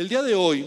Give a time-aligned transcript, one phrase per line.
[0.00, 0.64] El día de hoy,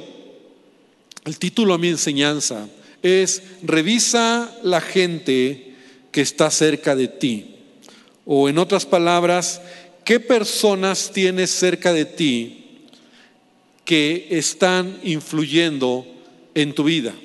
[1.25, 2.69] el título a mi enseñanza
[3.01, 5.73] es Revisa la gente
[6.11, 7.55] que está cerca de ti.
[8.27, 9.59] O en otras palabras,
[10.05, 12.83] ¿qué personas tienes cerca de ti
[13.85, 16.05] que están influyendo
[16.53, 17.15] en tu vida?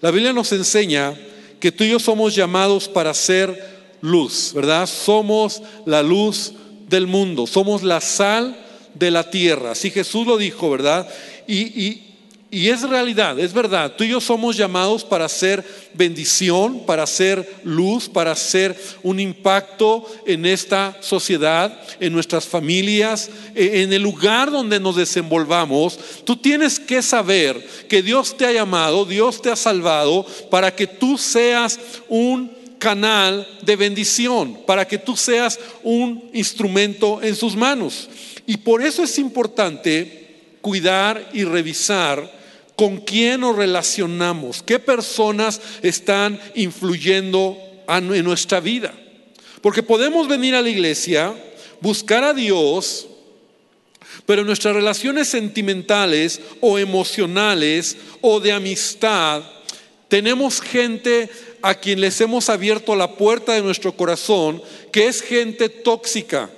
[0.00, 1.14] La Biblia nos enseña
[1.60, 4.88] que tú y yo somos llamados para ser luz, ¿verdad?
[4.88, 6.54] Somos la luz
[6.88, 8.64] del mundo, somos la sal
[8.98, 9.72] de la tierra.
[9.72, 11.08] Así Jesús lo dijo, ¿verdad?
[11.46, 12.02] Y,
[12.50, 13.92] es realidad, es verdad.
[13.96, 20.06] Tú y yo somos llamados para hacer bendición, para hacer luz, para hacer un impacto
[20.26, 25.98] en esta sociedad, en nuestras familias, e, en el lugar donde nos desenvolvamos.
[26.24, 30.86] Tú tienes que saber que Dios te ha llamado, Dios te ha salvado para que
[30.86, 31.78] tú seas
[32.08, 38.08] un canal de bendición, para que tú seas un instrumento en sus manos.
[38.46, 40.25] Y por eso es importante
[40.66, 42.28] cuidar y revisar
[42.74, 48.92] con quién nos relacionamos, qué personas están influyendo en nuestra vida.
[49.60, 51.32] Porque podemos venir a la iglesia,
[51.80, 53.06] buscar a Dios,
[54.26, 59.44] pero nuestras relaciones sentimentales o emocionales o de amistad,
[60.08, 61.30] tenemos gente
[61.62, 66.50] a quien les hemos abierto la puerta de nuestro corazón, que es gente tóxica,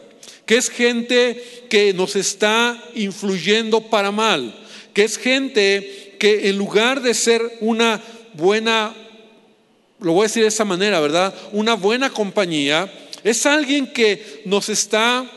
[0.48, 4.58] que es gente que nos está influyendo para mal,
[4.94, 8.96] que es gente que en lugar de ser una buena,
[10.00, 11.34] lo voy a decir de esa manera, ¿verdad?
[11.52, 12.90] Una buena compañía,
[13.22, 15.30] es alguien que nos está,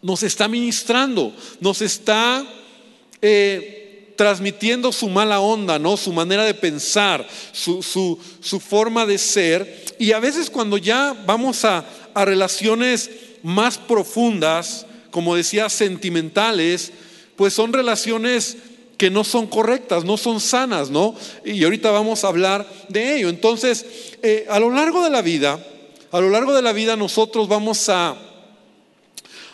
[0.00, 2.42] nos está ministrando, nos está
[3.20, 5.98] eh, transmitiendo su mala onda, ¿no?
[5.98, 9.84] Su manera de pensar, su, su, forma de ser.
[9.98, 13.10] Y a veces cuando ya vamos a, a relaciones
[13.46, 16.90] más profundas, como decía, sentimentales,
[17.36, 18.56] pues son relaciones
[18.98, 21.14] que no son correctas, no son sanas, ¿no?
[21.44, 23.28] Y ahorita vamos a hablar de ello.
[23.28, 23.86] Entonces,
[24.24, 25.64] eh, a lo largo de la vida,
[26.10, 28.16] a lo largo de la vida nosotros vamos a,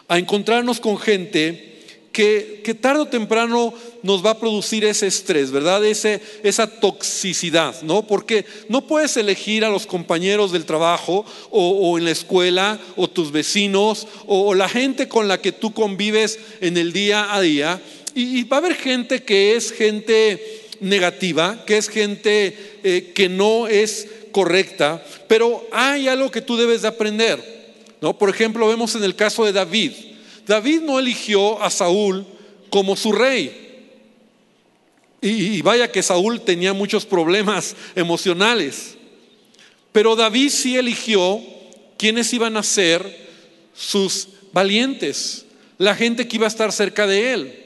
[0.09, 1.72] a encontrarnos con gente
[2.13, 5.85] que, tarde o temprano nos va a producir ese estrés, ¿verdad?
[5.85, 8.07] Esa toxicidad, ¿no?
[8.07, 13.33] Porque no puedes elegir a los compañeros del trabajo o, en la escuela o tus
[13.33, 17.81] vecinos o, la gente con la que tú convives en el día a día.
[18.15, 23.69] Y, va a haber gente que es gente negativa, que es gente eh, que no
[23.69, 27.39] es correcta, pero hay algo que tú debes de aprender,
[28.01, 28.19] ¿no?
[28.19, 29.93] Por ejemplo, vemos en el caso de David.
[30.47, 32.27] David no eligió a Saúl
[32.71, 33.63] como su rey.
[35.21, 38.97] Y, vaya que Saúl tenía muchos problemas emocionales.
[39.93, 41.41] Pero David sí eligió
[41.97, 43.31] quienes iban a ser
[43.73, 45.45] sus valientes,
[45.79, 47.65] la gente que iba a estar cerca de él.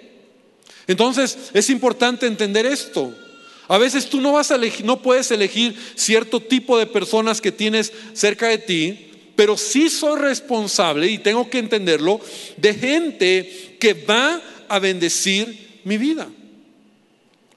[0.87, 3.15] Entonces es importante entender esto.
[3.69, 7.51] A veces tú no vas a elegir, no puedes elegir cierto tipo de personas que
[7.51, 12.21] tienes cerca de ti, pero sí soy responsable, y tengo que entenderlo,
[12.57, 16.27] de gente que va a bendecir mi vida.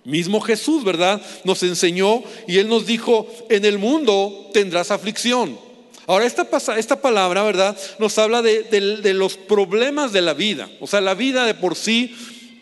[0.04, 1.22] Mismo Jesús, ¿verdad?
[1.44, 5.58] Nos enseñó y Él nos dijo, en el mundo tendrás aflicción.
[6.08, 6.48] Ahora, esta,
[6.78, 7.78] esta palabra, ¿verdad?
[8.00, 10.70] Nos habla de, los problemas de la vida.
[10.80, 12.16] O sea, la vida de por sí,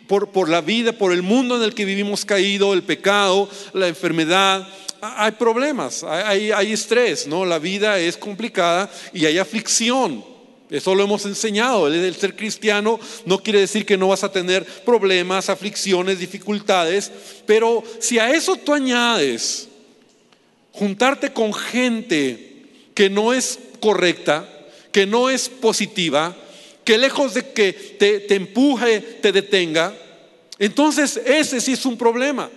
[0.06, 4.68] por la vida, por el mundo en el que vivimos caído, el pecado, la enfermedad,
[5.00, 7.44] hay problemas, hay, estrés, ¿no?
[7.44, 10.24] La vida es complicada y hay aflicción.
[10.70, 11.86] Eso lo hemos enseñado.
[11.88, 17.10] El ser cristiano no quiere decir que no vas a tener problemas, aflicciones, dificultades,
[17.46, 19.68] pero si a eso tú añades
[20.72, 24.48] juntarte con gente que no es correcta,
[24.92, 26.36] que no es positiva,
[26.84, 29.94] que lejos de que te, te empuje, te detenga,
[30.58, 32.50] entonces ese sí es un problema.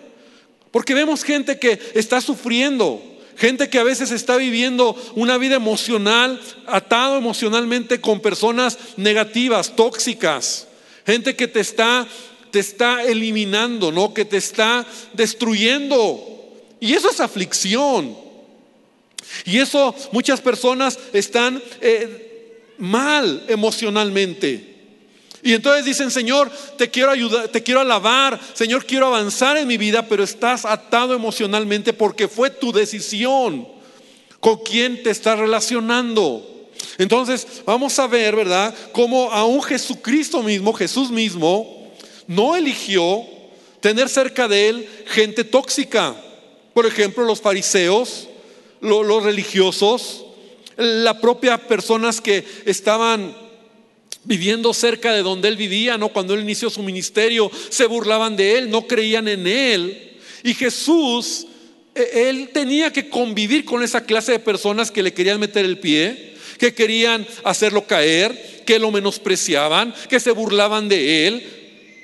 [0.71, 3.01] Porque vemos gente que está sufriendo,
[3.37, 10.67] gente que a veces está viviendo una vida emocional, atado emocionalmente con personas negativas, tóxicas,
[11.05, 12.07] gente que te está
[12.51, 14.13] te está eliminando, ¿no?
[14.13, 16.21] Que te está destruyendo.
[16.79, 18.15] Y eso es aflicción.
[19.45, 24.70] Y eso muchas personas están eh, mal emocionalmente.
[25.43, 29.77] Y entonces dicen, Señor, te quiero ayudar, te quiero alabar, Señor, quiero avanzar en mi
[29.77, 33.67] vida, pero estás atado emocionalmente porque fue tu decisión
[34.39, 36.47] con quién te estás relacionando.
[36.97, 38.73] Entonces, vamos a ver, ¿verdad?
[38.91, 41.91] Cómo aún Jesucristo mismo, Jesús mismo,
[42.27, 43.23] no eligió
[43.79, 46.15] tener cerca de él gente tóxica.
[46.73, 48.27] Por ejemplo, los fariseos,
[48.79, 50.25] los religiosos,
[50.77, 53.35] la propia personas que estaban
[54.23, 56.09] viviendo cerca de donde él vivía, ¿no?
[56.09, 60.19] Cuando él inició su ministerio, se burlaban de él, no creían en él.
[60.43, 61.47] Y Jesús,
[61.95, 65.79] e, él tenía que convivir con esa clase de personas que le querían meter el
[65.79, 71.43] pie, que querían hacerlo caer, que lo menospreciaban, que se burlaban de él.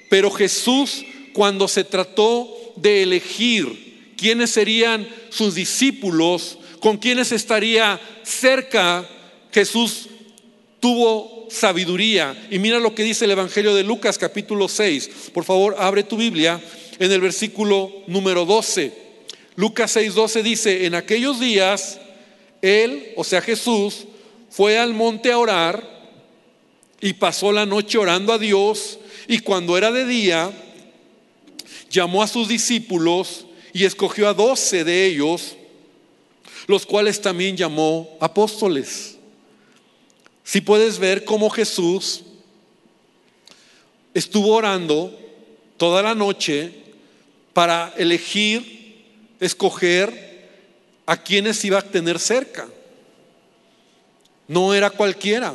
[0.10, 1.04] Pero Jesús,
[1.34, 9.08] cuando se trató de elegir quiénes serían sus discípulos, con quienes estaría cerca,
[9.52, 10.10] Jesús
[10.80, 12.48] tuvo sabiduría.
[12.52, 15.32] Y mira lo que dice el Evangelio de Lucas capítulo 6.
[15.34, 16.62] Por favor, abre tu Biblia
[17.00, 18.92] en el versículo número 12.
[19.56, 22.00] Lucas 6, 12 dice, en aquellos días,
[22.62, 24.06] él, o sea Jesús,
[24.50, 25.98] fue al monte a orar
[27.02, 30.52] y pasó la noche orando a Dios y cuando era de día,
[31.90, 35.56] llamó a sus discípulos y escogió a doce de ellos,
[36.68, 39.17] los cuales también llamó apóstoles.
[40.48, 42.22] Si puedes ver cómo Jesús
[44.14, 45.14] estuvo orando
[45.76, 46.72] toda la noche
[47.52, 49.04] para elegir,
[49.42, 50.48] escoger
[51.06, 52.66] a quienes iba a tener cerca.
[54.48, 55.54] No era cualquiera.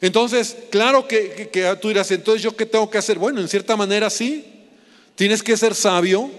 [0.00, 3.18] Entonces, claro que, que, tú dirás, entonces yo qué tengo que hacer?
[3.18, 4.44] Bueno, en cierta manera sí.
[5.16, 6.30] Tienes que ser sabio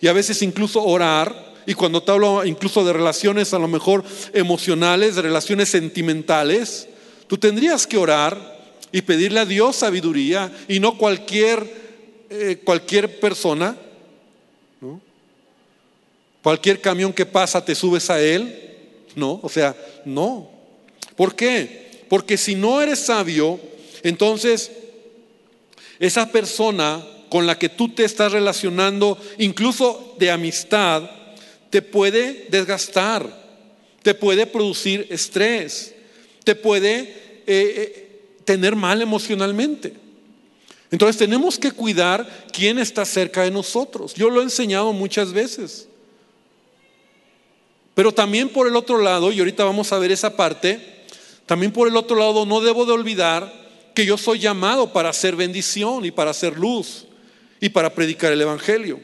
[0.00, 4.02] y a veces incluso orar y cuando te hablo incluso de relaciones a lo mejor
[4.32, 6.88] emocionales, de relaciones sentimentales,
[7.26, 8.58] tú tendrías que orar
[8.90, 13.76] y pedirle a Dios sabiduría y no cualquier, eh, cualquier persona.
[16.42, 18.74] Cualquier camión que pasa te subes a él.
[19.14, 19.76] No, o sea,
[20.06, 20.50] no.
[21.16, 22.06] ¿Por qué?
[22.08, 23.60] Porque si no eres sabio,
[24.02, 24.70] entonces
[25.98, 31.17] esa persona con la que tú te estás relacionando, incluso de amistad,
[31.70, 33.28] te puede desgastar,
[34.02, 35.94] te puede producir estrés,
[36.44, 39.94] te puede eh, eh, tener mal emocionalmente.
[40.90, 44.14] Entonces tenemos que cuidar quién está cerca de nosotros.
[44.14, 45.86] Yo lo he enseñado muchas veces.
[47.94, 50.80] Pero también por el otro lado, y ahorita vamos a ver esa parte,
[51.46, 53.52] también por el otro lado no debo de olvidar
[53.94, 57.06] que yo soy llamado para hacer bendición y para hacer luz
[57.60, 59.00] y para predicar el Evangelio.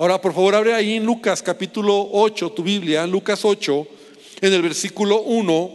[0.00, 3.86] Ahora, por favor, abre ahí en Lucas capítulo 8, tu Biblia, en Lucas 8,
[4.40, 5.70] en el versículo 1.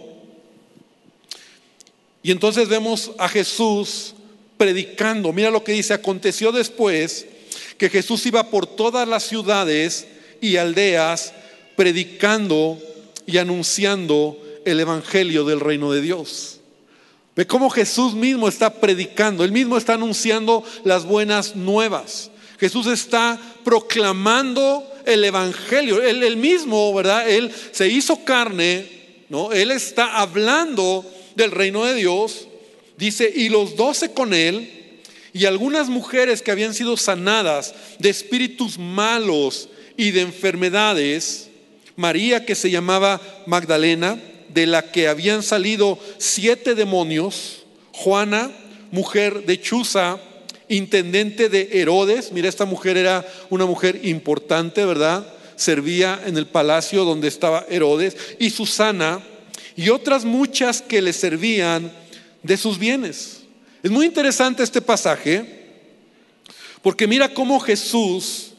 [2.23, 4.15] Y entonces vemos a Jesús
[4.57, 5.31] predicando.
[5.31, 7.27] Mira lo que dice, aconteció después
[7.77, 10.07] que Jesús iba por todas las ciudades
[10.41, 11.31] y aldeas
[11.75, 12.79] predicando
[13.27, 16.61] y anunciando el Evangelio del reino de Dios.
[17.35, 22.31] Ve cómo Jesús mismo está predicando, él mismo está anunciando las buenas nuevas.
[22.59, 26.01] Jesús está proclamando el Evangelio.
[26.01, 27.29] Él, mismo, ¿verdad?
[27.29, 28.85] Él se hizo carne,
[29.29, 29.51] ¿no?
[29.51, 31.05] Él está hablando
[31.35, 32.47] del reino de Dios.
[32.97, 35.01] Dice, y los doce con él,
[35.33, 39.67] y algunas mujeres que habían sido sanadas de espíritus malos
[39.97, 41.49] y de enfermedades,
[41.97, 44.17] María que se llamaba Magdalena,
[44.49, 48.51] de la que habían salido siete demonios, Juana,
[48.91, 50.19] mujer de Chuza,
[50.69, 52.31] intendente de Herodes.
[52.31, 55.27] Mira, esta mujer era una mujer importante, ¿verdad?
[55.55, 58.15] Servía en el palacio donde estaba Herodes.
[58.39, 59.23] Y Susana
[59.75, 61.91] y otras muchas que le servían
[62.43, 63.41] de sus bienes.
[63.83, 65.63] Es muy interesante este pasaje
[66.81, 68.51] porque mira cómo Jesús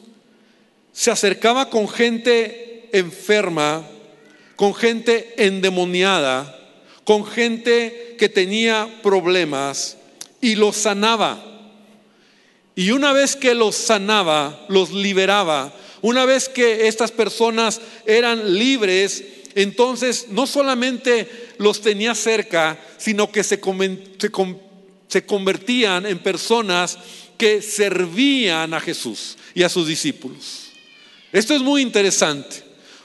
[0.91, 3.87] se acercaba con gente enferma,
[4.55, 6.57] con gente endemoniada,
[7.03, 9.97] con gente que tenía problemas
[10.41, 11.56] y los sanaba.
[12.77, 19.23] Y una vez que los sanaba, los liberaba, una vez que estas personas eran libres,
[19.55, 23.59] entonces no solamente los tenía cerca, sino que se,
[25.07, 26.99] se convertían en personas
[27.35, 30.67] que servían a Jesús y a sus discípulos.
[31.33, 32.57] Esto es muy interesante,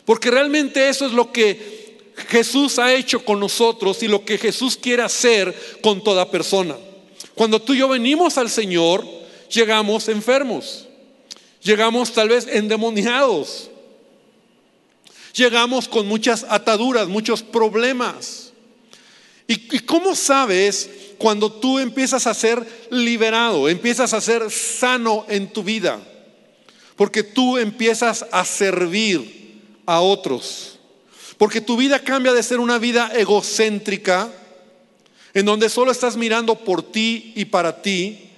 [0.05, 4.77] porque realmente eso es lo que Jesús ha hecho con nosotros y lo que Jesús
[4.77, 6.77] quiere hacer con toda persona.
[7.35, 9.22] Cuando tú y yo venimos al Señor,
[9.53, 10.89] llegamos enfermos,
[11.63, 13.71] llegamos tal vez endemoniados,
[15.35, 18.53] llegamos con muchas ataduras, muchos problemas.
[19.47, 25.63] ¿Y, cómo sabes cuando tú empiezas a ser liberado, empiezas a ser sano en tu
[25.63, 26.01] vida?
[26.97, 30.79] Porque tú empiezas a servir a otros.
[31.37, 34.33] Porque tu vida cambia de ser una vida egocéntrica,
[35.35, 38.32] en donde solo estás mirando por ti y para ti,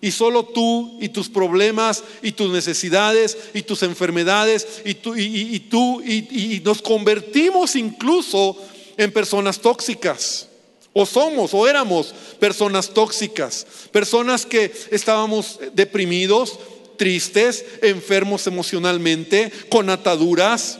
[0.00, 5.60] y solo tú y tus problemas y tus necesidades y tus enfermedades y tú y,
[5.60, 8.56] tú y, nos convertimos incluso
[8.96, 10.48] en personas tóxicas
[10.92, 16.58] O somos o éramos personas tóxicas, personas que estábamos deprimidos,
[16.96, 20.78] tristes, enfermos emocionalmente, con ataduras.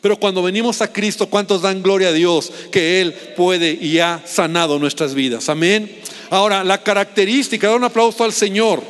[0.00, 4.22] Pero cuando venimos a Cristo, ¿cuántos dan gloria a Dios que Él puede y ha
[4.26, 5.48] sanado nuestras vidas?
[5.48, 6.00] Amén.
[6.30, 8.82] Ahora, la característica, da un aplauso al Señor.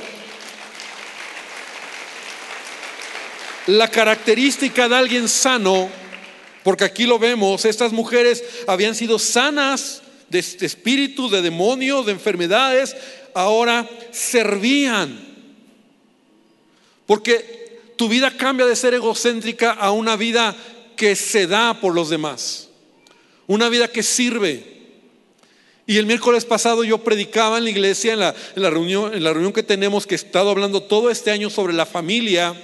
[3.66, 5.88] La característica de alguien sano
[6.66, 12.96] porque aquí lo vemos, estas mujeres habían sido sanas de espíritus, de demonios, de enfermedades,
[13.34, 15.16] ahora servían.
[17.06, 20.56] Porque tu vida cambia de ser egocéntrica a una vida
[20.96, 22.68] que se da por los demás,
[23.46, 24.75] una vida que sirve.
[25.86, 29.52] Y el miércoles pasado yo predicaba en la iglesia, en la, reunión, en la reunión
[29.52, 32.54] que tenemos, que he estado hablando todo este año sobre la familia,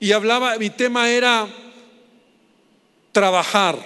[0.00, 1.46] y hablaba, mi tema era
[3.12, 3.78] trabajar,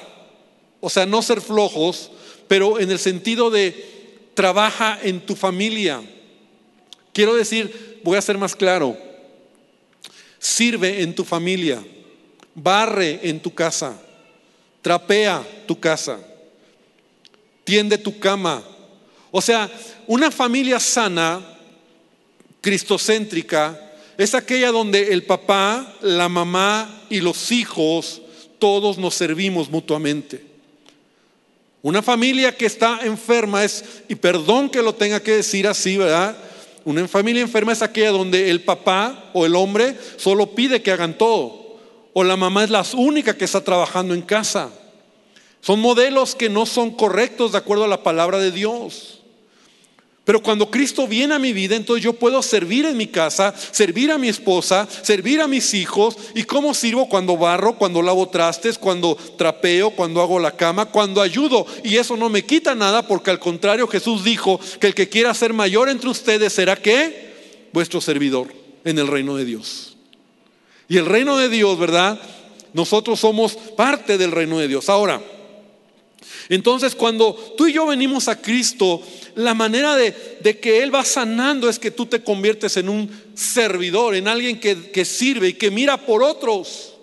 [0.81, 2.13] o sea, no ser flojos,
[2.47, 6.01] pero en el sentido de trabaja en tu familia.
[7.13, 8.97] Quiero decir, voy a ser más claro,
[10.39, 11.85] sirve en tu familia,
[12.55, 14.01] barre en tu casa,
[14.81, 16.21] trapea tu casa,
[17.69, 18.63] tiende tu cama.
[19.31, 19.71] O sea,
[20.07, 21.39] una familia sana,
[22.63, 23.79] cristocéntrica,
[24.17, 28.23] es aquella donde el papá, la mamá y los hijos
[28.59, 30.43] todos nos servimos mutuamente.
[31.83, 36.39] Una familia que está enferma es, y perdón que lo tenga que decir así, ¿verdad?
[36.87, 41.19] Una familia enferma es aquella donde el papá o el hombre solo pide que hagan
[41.19, 41.77] todo,
[42.15, 44.71] o la mamá es la única que está trabajando en casa.
[45.61, 49.19] Son modelos que no son correctos de acuerdo a la palabra de Dios.
[50.29, 54.11] Pero cuando Cristo viene a mi vida, entonces yo puedo servir en mi casa, servir
[54.13, 56.19] a mi esposa, servir a mis hijos.
[56.35, 57.09] ¿Y cómo sirvo?
[57.09, 61.65] Cuando barro, cuando lavo trastes, cuando trapeo, cuando hago la cama, cuando ayudo.
[61.83, 65.33] Y eso no me quita nada porque al contrario Jesús dijo que el que quiera
[65.33, 68.49] ser mayor entre ustedes será que vuestro servidor
[68.85, 69.97] en el reino de Dios.
[70.91, 72.21] Y el reino de Dios, ¿verdad?
[72.75, 74.91] Nosotros somos parte del reino de Dios.
[74.91, 75.23] Ahora,
[76.49, 79.03] entonces cuando tú y yo venimos a Cristo,
[79.35, 80.15] la manera de,
[80.61, 85.05] que Él va sanando es que tú te conviertes en un servidor, en alguien que,
[85.05, 86.95] sirve y que mira por otros.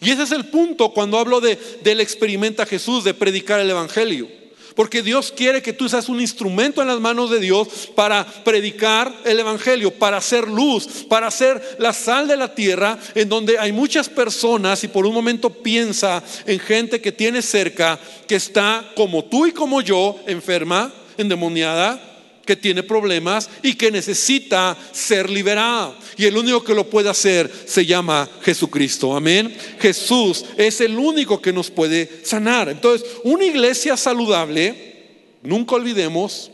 [0.00, 4.39] Y ese es el punto cuando hablo de, del experimenta Jesús, de predicar el Evangelio.
[4.80, 9.14] Porque Dios quiere que tú seas un instrumento en las manos de Dios para predicar
[9.26, 13.72] el Evangelio, para hacer luz, para hacer la sal de la tierra, en donde hay
[13.72, 19.22] muchas personas y por un momento piensa en gente que tiene cerca, que está como
[19.22, 22.09] tú y como yo, enferma, endemoniada,
[22.50, 25.96] que tiene problemas y que necesita ser liberada.
[26.16, 29.14] Y el único que lo puede hacer se llama Jesucristo.
[29.14, 29.56] Amén.
[29.78, 32.68] Jesús es el único que nos puede sanar.
[32.68, 34.96] Entonces, una iglesia saludable,
[35.44, 36.50] nunca olvidemos,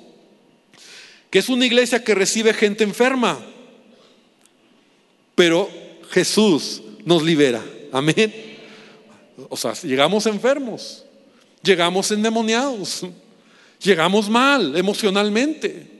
[1.30, 3.42] que es una iglesia que recibe gente enferma.
[5.34, 5.70] Pero
[6.10, 7.64] Jesús nos libera.
[7.90, 8.34] Amén.
[9.48, 11.06] O sea, llegamos enfermos,
[11.62, 13.02] llegamos endemoniados
[13.80, 15.96] Llegamos mal emocionalmente.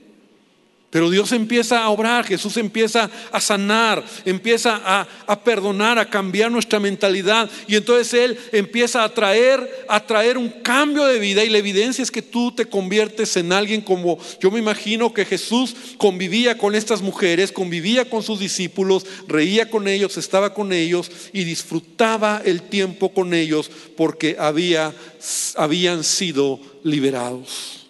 [0.89, 4.81] Pero Dios empieza a obrar, Jesús empieza a sanar, empieza
[5.27, 7.49] a, perdonar, a cambiar nuestra mentalidad.
[7.67, 11.43] Y entonces Él empieza a traer, a traer un cambio de vida.
[11.43, 15.25] Y la evidencia es que tú te conviertes en alguien como yo me imagino que
[15.25, 21.11] Jesús convivía con estas mujeres, convivía con sus discípulos, reía con ellos, estaba con ellos
[21.33, 24.93] y disfrutaba el tiempo con ellos porque había,
[25.57, 27.87] habían sido liberados.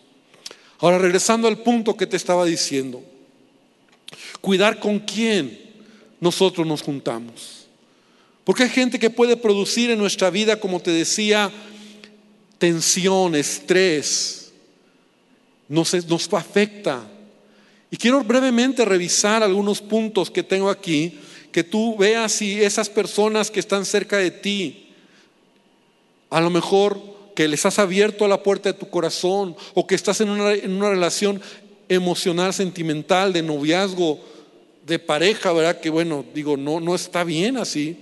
[0.80, 3.04] Ahora, regresando al punto que te estaba diciendo,
[4.42, 5.60] cuidar con quién
[6.20, 7.68] nosotros nos juntamos.
[8.44, 11.52] Porque hay gente que puede producir en nuestra vida, como te decía,
[12.58, 14.52] tensión, estrés,
[15.68, 17.06] nos, nos afecta.
[17.92, 21.20] Y quiero brevemente revisar algunos puntos que tengo aquí,
[21.52, 24.94] que tú veas si esas personas que están cerca de ti,
[26.30, 30.22] a lo mejor que les has abierto la puerta de tu corazón o que estás
[30.22, 31.40] en una, en una relación
[31.88, 34.20] emocional, sentimental, de noviazgo,
[34.88, 35.80] de pareja, ¿verdad?
[35.80, 37.96] Que bueno, digo, no, no está bien así,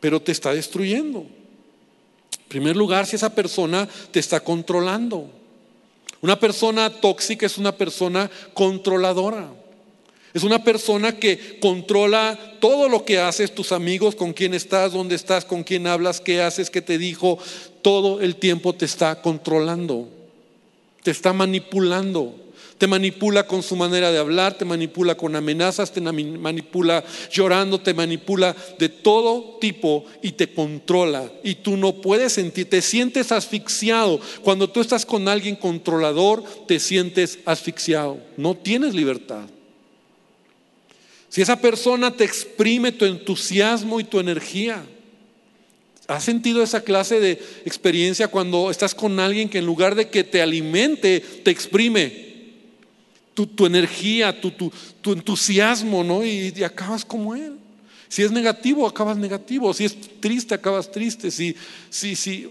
[0.00, 1.18] pero te está destruyendo.
[1.18, 5.28] En primer lugar, si esa persona te está controlando.
[6.22, 9.50] Una persona tóxica es una persona controladora.
[10.36, 15.14] Es una persona que controla todo lo que haces, tus amigos, con quién estás, dónde
[15.14, 17.38] estás, con quién hablas, qué haces, qué te dijo.
[17.80, 20.10] Todo el tiempo te está controlando,
[21.02, 22.34] te está manipulando,
[22.76, 27.02] Te manipula con su manera de hablar, te manipula con amenazas, te manipula
[27.32, 31.32] llorando, te manipula de todo tipo y te controla.
[31.44, 34.20] Y tú no puedes sentir, te sientes asfixiado.
[34.42, 38.18] Cuando tú estás con alguien controlador, te sientes asfixiado.
[38.36, 39.55] No tienes libertad.
[41.28, 44.84] Si esa persona te exprime tu entusiasmo y tu energía,
[46.08, 47.32] ¿Has sentido esa clase de
[47.64, 52.26] experiencia cuando estás con alguien que en lugar de que te alimente, te exprime?
[53.44, 56.24] tu, energía, tu, tu, entusiasmo, ¿no?
[56.24, 57.58] Y, acabas como Él.
[58.08, 59.74] Si es negativo, acabas negativo.
[59.74, 61.30] Si es triste, acabas triste.
[61.30, 61.54] Si,
[61.90, 62.48] si, si.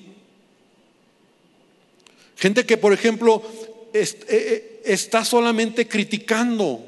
[2.37, 3.41] Gente que, por ejemplo,
[3.93, 6.85] eh, eh, está solamente criticando.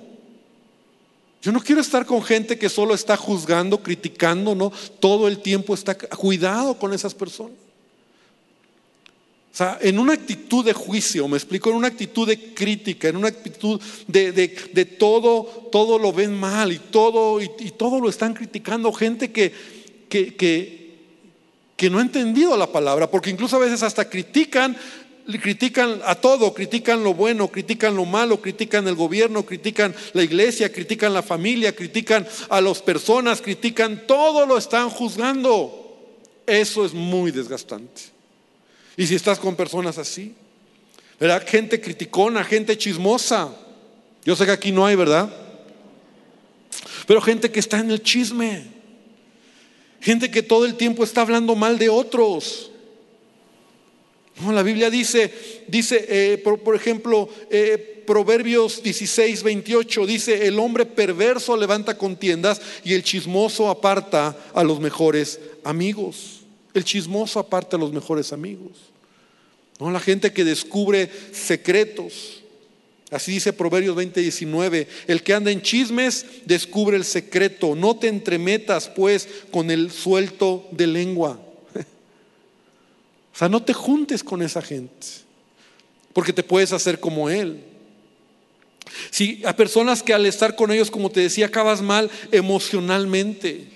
[1.42, 4.72] Yo no quiero estar con gente que solo está juzgando, criticando, ¿no?
[5.00, 5.96] Todo el tiempo está.
[5.96, 7.68] Cuidado con esas personas.
[9.54, 13.18] O sea, en una actitud de juicio, me explico, en una actitud de crítica, en
[13.18, 18.94] una actitud de, todo, todo lo ven mal y todo, y, todo lo están criticando.
[18.94, 19.52] Gente que,
[20.10, 20.36] que,
[21.76, 24.78] que, no ha entendido la palabra, porque incluso a veces hasta critican
[25.36, 30.72] critican a todo, critican lo bueno, critican lo malo, critican el gobierno, critican la iglesia,
[30.72, 35.84] critican la familia, critican a las personas, critican todo lo están juzgando.
[36.46, 38.04] Eso es muy desgastante.
[38.96, 40.34] Y si estás con personas así,
[41.20, 41.46] ¿verdad?
[41.46, 43.54] Gente criticona, gente chismosa.
[44.24, 45.30] Yo sé que aquí no hay, ¿verdad?
[47.06, 48.66] Pero gente que está en el chisme.
[50.00, 52.72] Gente que todo el tiempo está hablando mal de otros.
[54.46, 55.32] La Biblia dice,
[55.68, 62.94] dice, eh, por, ejemplo, eh, Proverbios 16, 28, dice, el hombre perverso levanta contiendas y
[62.94, 66.42] el chismoso aparta a los mejores amigos.
[66.74, 68.74] El chismoso aparte a los mejores amigos.
[69.80, 69.90] ¿No?
[69.90, 72.44] La gente que descubre secretos.
[73.10, 74.88] Así dice Proverbios 20, 19.
[75.08, 77.76] El que anda en chismes descubre el secreto.
[77.76, 81.40] No te entremetas pues con el suelto de lengua.
[83.38, 85.06] O sea, no te juntes con esa gente.
[86.12, 87.64] Porque te puedes hacer como él.
[89.12, 93.68] Si a personas que al estar con ellos, como te decía, acabas mal emocionalmente.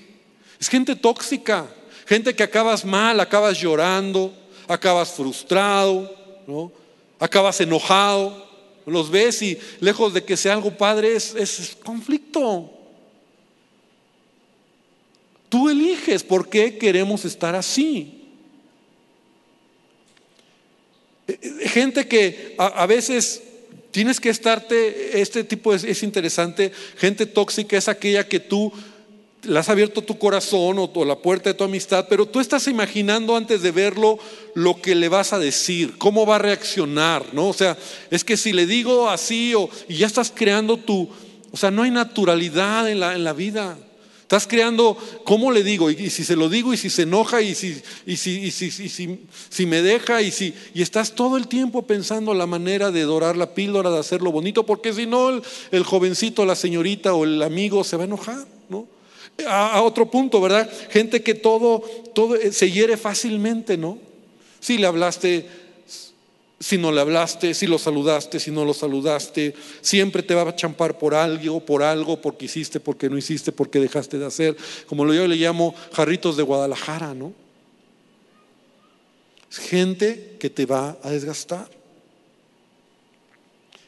[0.60, 1.68] Es gente tóxica.
[2.08, 4.34] Gente que acabas mal, acabas llorando,
[4.68, 6.12] acabas frustrado,
[6.48, 6.72] ¿no?
[7.20, 8.50] acabas enojado.
[8.88, 12.68] Los ves y lejos de que sea algo padre, es, es conflicto.
[15.50, 18.14] Tú eliges por qué queremos estar así.
[18.14, 18.22] Eh,
[21.02, 21.06] eh,
[21.66, 23.42] gente que a, veces
[23.92, 28.72] tienes que estarte, este tipo es, interesante, gente tóxica es aquella que tú
[29.44, 33.36] le has abierto tu corazón o, la puerta de tu amistad, pero tú estás imaginando
[33.36, 34.20] antes de verlo
[34.54, 37.50] lo que le vas a decir, cómo va a reaccionar, ¿no?
[37.50, 37.78] O sea,
[38.12, 41.10] es que si le digo así o, y ya estás creando tu,
[41.52, 43.78] o sea, no hay naturalidad en la, en la vida.
[44.32, 45.92] Estás creando, ¿cómo le digo?
[45.92, 48.72] Y, si se lo digo, y si se enoja, y si, y si, y si,
[49.50, 53.36] si, me deja, y si, y estás todo el tiempo pensando la manera de dorar
[53.36, 55.42] la píldora, de hacerlo bonito, porque si no,
[55.72, 58.88] el, jovencito, la señorita o el amigo se va a enojar, ¿no?
[59.46, 60.72] A, otro punto, ¿verdad?
[60.92, 61.82] Gente que todo,
[62.16, 63.98] todo eh, se hiere fácilmente, ¿no?
[64.62, 65.46] Si le hablaste,
[66.62, 70.56] si no le hablaste, si lo saludaste, si no lo saludaste, siempre te va a
[70.56, 75.12] champar por algo, por algo, porque hiciste, porque no hiciste, porque dejaste de hacer, como
[75.12, 77.34] yo le llamo jarritos de Guadalajara, ¿no?
[79.50, 81.68] Es gente que te va a desgastar.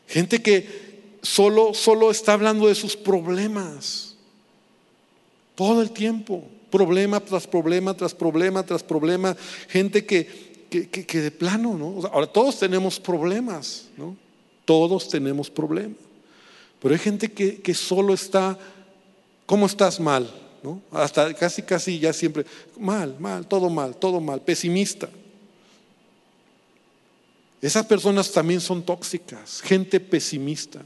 [0.07, 0.67] Gente que
[1.21, 4.15] solo, solo está hablando de sus problemas.
[5.55, 9.37] Todo el tiempo, problema tras problema, tras problema, tras problema.
[9.69, 12.07] Gente que, que, de plano, ¿no?
[12.07, 14.15] Ahora todos tenemos problemas, ¿no?
[14.65, 15.97] Todos tenemos problemas.
[16.81, 18.57] Pero hay gente que, que solo está,
[19.45, 20.29] ¿cómo estás mal?
[20.63, 20.81] ¿no?
[20.91, 22.45] Hasta casi, casi ya siempre,
[22.77, 25.09] mal, mal, todo mal, todo mal, pesimista.
[27.61, 30.81] Esas personas también son tóxicas, gente pesimista,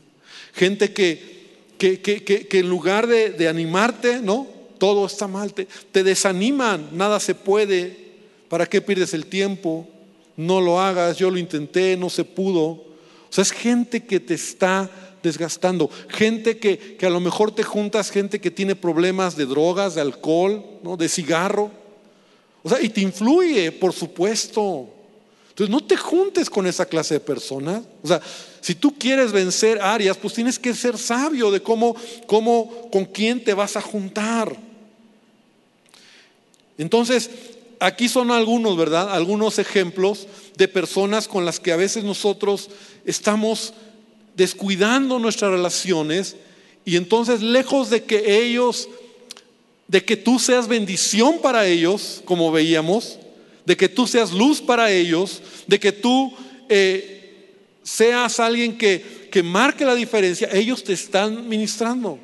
[0.54, 4.48] gente que, que, que, que en lugar de, de, animarte, ¿no?
[4.78, 8.07] todo está mal, te, desaniman, nada se puede,
[8.50, 9.88] ¿para qué pierdes el tiempo?
[10.36, 12.66] No lo hagas, yo lo intenté, no se pudo.
[12.66, 14.90] O sea, es gente que te está
[15.24, 19.96] desgastando, gente que, que a lo mejor te juntas, gente que tiene problemas de drogas,
[19.96, 20.96] de alcohol, ¿no?
[20.96, 21.72] de cigarro.
[22.64, 24.90] O sea, y te influye, por supuesto.
[25.50, 27.84] Entonces, no te juntes con esa clase de personas.
[28.04, 28.22] O sea,
[28.62, 31.96] si tú quieres vencer áreas, pues tienes que ser sabio de cómo,
[32.28, 34.56] cómo, con quién te vas a juntar.
[36.78, 37.30] Entonces,
[37.80, 39.14] aquí son algunos, ¿verdad?
[39.14, 42.70] Algunos ejemplos de personas con las que a veces nosotros
[43.06, 43.74] estamos
[44.36, 46.36] descuidando nuestras relaciones
[46.86, 48.88] y entonces lejos de que ellos,
[49.88, 53.20] de que tú seas bendición para ellos, como veíamos,
[53.66, 56.34] de que tú seas luz para ellos, de que tú
[56.70, 62.20] eh, seas alguien que, que marque la diferencia, ellos te están ministrando.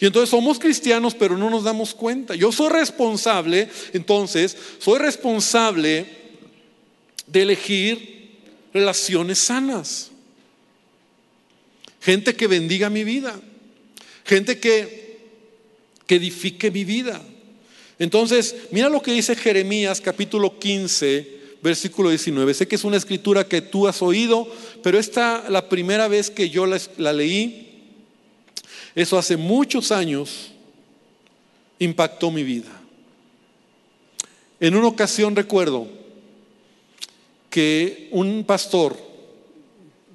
[0.00, 2.34] Y entonces somos cristianos, pero no nos damos cuenta.
[2.34, 6.06] Yo soy responsable, entonces, soy responsable
[7.26, 8.38] de elegir
[8.72, 10.10] relaciones sanas.
[12.00, 13.40] Gente que bendiga mi vida.
[14.24, 15.18] Gente que,
[16.06, 17.22] que edifique mi vida.
[17.98, 22.52] Entonces, mira lo que dice Jeremías capítulo 15, versículo 19.
[22.52, 24.46] Sé que es una escritura que tú has oído,
[24.82, 27.73] pero esta la primera vez que yo la, la leí
[28.94, 30.52] eso hace muchos años
[31.78, 32.70] impactó mi vida.
[34.60, 35.86] En una ocasión recuerdo
[37.50, 38.96] que un pastor,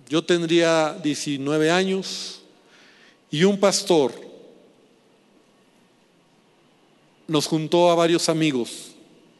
[0.09, 2.41] yo tendría 19 años,
[3.31, 4.13] y un pastor
[7.27, 8.91] nos juntó a varios amigos.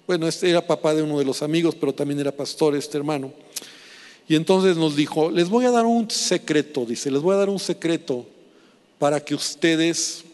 [0.05, 3.33] Bueno, este era papá de uno de los amigos, pero también era pastor este hermano.
[4.27, 7.49] Y entonces nos dijo, les voy a dar un secreto, dice, les voy a dar
[7.49, 8.27] un secreto
[8.99, 10.25] para que ustedes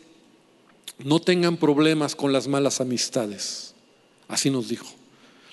[0.99, 3.73] no tengan problemas con las malas amistades.
[4.27, 4.87] Así nos dijo.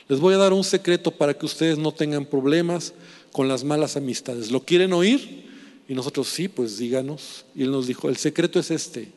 [0.09, 2.93] Les voy a dar un secreto para que ustedes no tengan problemas
[3.31, 4.51] con las malas amistades.
[4.51, 5.51] ¿Lo quieren oír?
[5.89, 7.45] Y nosotros sí, pues díganos.
[7.55, 9.09] Y él nos dijo, el secreto es este.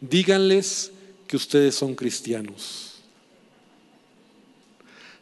[0.00, 0.92] Díganles
[1.26, 2.94] que ustedes son cristianos.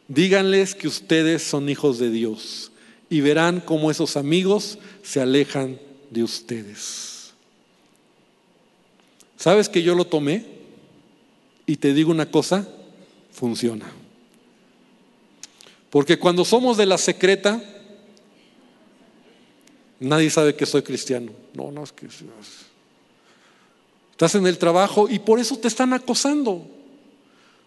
[0.07, 2.71] Díganles que ustedes son hijos de Dios
[3.09, 5.79] y verán cómo esos amigos se alejan
[6.09, 7.08] de ustedes.
[9.39, 10.43] ¿Sabes que yo lo tomé?
[11.65, 12.67] Y te digo una cosa,
[13.31, 13.89] funciona.
[15.89, 17.63] Porque cuando somos de la secreta,
[20.01, 21.31] nadie sabe que soy cristiano.
[21.53, 22.07] No, no es que
[24.11, 26.67] estás en el trabajo y por eso te están acosando.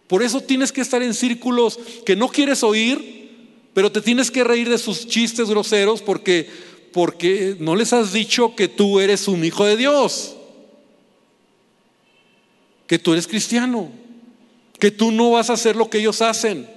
[0.08, 3.30] Por eso tienes que estar en círculos que no quieres oír,
[3.72, 6.50] pero te tienes que reír de sus chistes groseros porque
[6.92, 10.37] porque no les has dicho que tú eres un hijo de Dios
[12.92, 13.90] que tú eres cristiano,
[14.78, 16.68] que tú no vas a hacer lo que ellos hacen.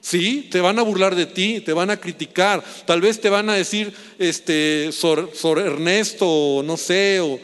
[0.00, 3.50] Sí, te van a burlar de ti, te van a criticar, tal vez te van
[3.50, 7.38] a decir, este, Sor, Ernesto, no sé, o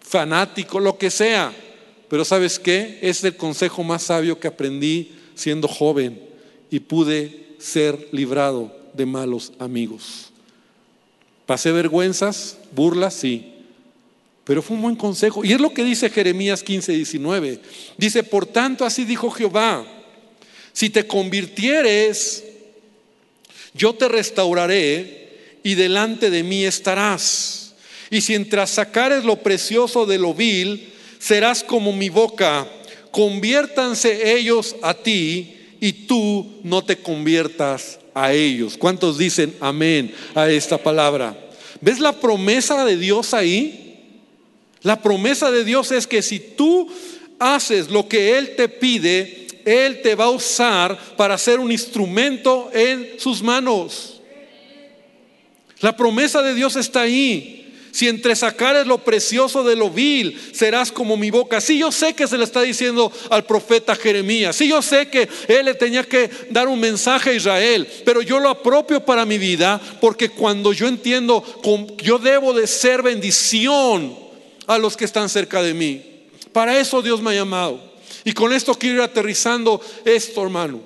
[0.00, 1.52] fanático, lo que sea.
[2.08, 3.00] Pero ¿sabes qué?
[3.02, 6.22] Es el consejo más sabio que aprendí siendo joven
[6.70, 10.30] y pude ser librado de malos amigos.
[11.46, 13.53] Pasé vergüenzas, burlas, sí,
[14.44, 15.44] pero fue un buen consejo.
[15.44, 17.60] Y es lo que dice Jeremías 15, 19.
[17.96, 19.86] Dice, por tanto, así dijo Jehová,
[20.72, 22.44] si te convirtieres,
[23.72, 27.74] yo te restauraré y delante de mí estarás.
[28.10, 32.68] Y si entras sacares lo precioso de lo vil, serás como mi boca.
[33.10, 38.76] Conviértanse ellos a ti y tú no te conviertas a ellos.
[38.76, 41.36] ¿Cuántos dicen amén a esta palabra?
[41.80, 43.83] ¿Ves la promesa de Dios ahí?
[44.84, 46.88] La promesa de Dios es que si tú
[47.38, 52.70] haces lo que Él te pide, Él te va a usar para ser un instrumento
[52.72, 54.20] en sus manos.
[55.80, 57.62] La promesa de Dios está ahí.
[57.92, 61.62] Si entre sacares lo precioso de lo vil, serás como mi boca.
[61.62, 64.54] Sí, yo sé que se le está diciendo al profeta Jeremías.
[64.56, 67.88] Sí, yo sé que él le tenía que dar un mensaje a Israel.
[68.04, 71.42] Pero yo lo apropio para mi vida porque cuando yo entiendo,
[72.02, 74.23] yo debo de ser bendición
[74.66, 76.02] a los que están cerca de mí.
[76.52, 77.80] Para eso Dios me ha llamado.
[78.24, 80.80] Y con esto quiero ir aterrizando esto, hermano.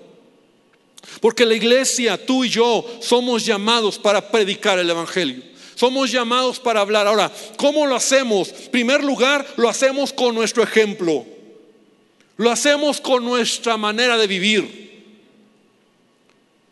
[1.20, 5.42] Porque la iglesia, tú y yo, somos llamados para predicar el Evangelio.
[5.74, 7.06] Somos llamados para hablar.
[7.06, 8.48] Ahora, ¿cómo lo hacemos?
[8.48, 11.24] En primer lugar, lo hacemos con nuestro ejemplo.
[12.36, 14.87] Lo hacemos con nuestra manera de vivir.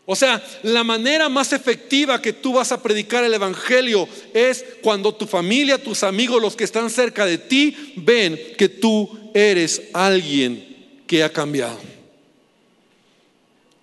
[0.08, 5.12] O sea, la manera más efectiva que tú vas a predicar el Evangelio es cuando
[5.12, 10.64] tu familia, tus amigos, los que están cerca de ti, ven que tú eres alguien
[11.08, 11.80] que ha cambiado.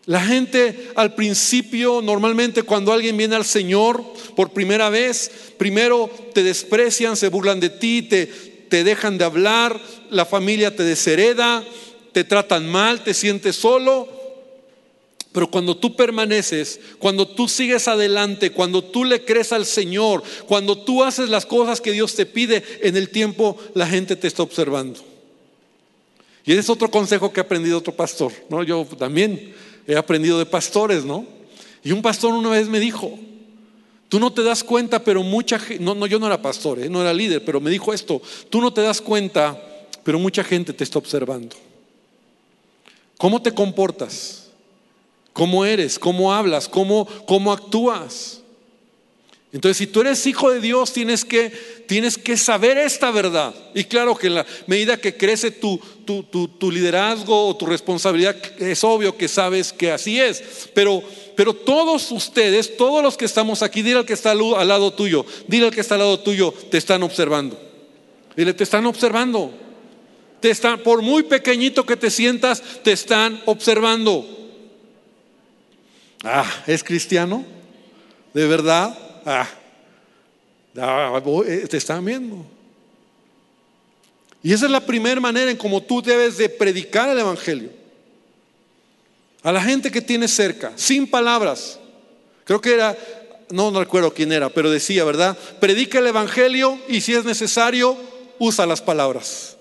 [0.06, 4.02] La gente al principio, normalmente cuando alguien viene al Señor
[4.36, 9.80] por primera vez, primero te desprecian, se burlan de ti, te, te dejan de hablar,
[10.10, 11.66] la familia te deshereda,
[12.14, 14.13] te tratan mal, te sientes solo
[15.34, 20.78] pero cuando tú permaneces, cuando tú sigues adelante, cuando tú le crees al Señor, cuando
[20.78, 24.44] tú haces las cosas que Dios te pide, en el tiempo la gente te está
[24.44, 25.02] observando.
[26.46, 28.64] Y ese es otro consejo que ha aprendido otro pastor, ¿no?
[28.64, 29.54] Yo también
[29.88, 31.26] he aprendido de pastores, ¿no?
[31.84, 33.18] Y un pastor una vez me dijo,
[34.14, 36.88] Tú no te das cuenta, pero mucha gente, no, no, yo no era pastor, ¿eh?
[36.88, 39.60] no era líder, pero me dijo esto, tú no te das cuenta,
[40.04, 41.56] pero mucha gente te está observando.
[43.18, 44.43] ¿Cómo te comportas?
[45.34, 45.98] ¿Cómo eres?
[46.00, 46.70] ¿Cómo hablas?
[46.70, 48.44] ¿Cómo, cómo actúas?
[49.52, 51.52] Entonces, si tú eres hijo de Dios, tienes que,
[51.88, 53.54] tienes que saber esta verdad.
[53.76, 58.36] Y claro que en la medida que crece tu, tu, tu, liderazgo o tu responsabilidad,
[58.60, 60.70] es obvio que sabes que así es.
[60.74, 61.04] Pero,
[61.36, 65.24] pero todos ustedes, todos los que estamos aquí, dile al que está al lado tuyo,
[65.48, 67.60] dile al que está al lado tuyo, te están observando.
[68.36, 69.52] Dile, te están observando.
[70.40, 74.43] Te están, por muy pequeñito que te sientas, te están observando.
[76.24, 77.46] Ah, ¿es cristiano?
[78.34, 78.98] ¿De verdad?
[79.26, 79.48] ah,
[81.46, 82.46] eh, te están viendo.
[84.42, 87.70] Y esa es la primera manera en cómo tú debes de predicar el Evangelio.
[89.42, 91.80] A la gente que tienes cerca, sin palabras.
[92.46, 92.98] Creo que era,
[93.50, 95.38] no, no recuerdo quién era, pero decía, ¿verdad?
[95.60, 97.98] Predica el Evangelio y si es necesario,
[98.40, 99.58] usa las palabras.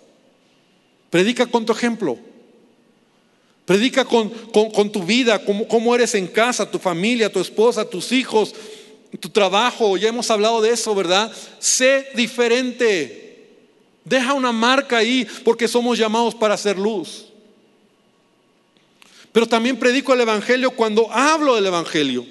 [1.11, 2.19] Predica con tu ejemplo.
[3.65, 4.31] Predica con,
[4.91, 8.55] tu vida, cómo, cómo eres en casa, tu familia, tu esposa, tus hijos,
[9.21, 11.31] tu trabajo, ya hemos hablado de eso, ¿verdad?
[11.59, 13.23] Sé diferente.
[14.05, 17.27] Deja una marca ahí porque somos llamados para hacer luz.
[19.31, 22.27] Pero también predico el Evangelio cuando hablo del Evangelio.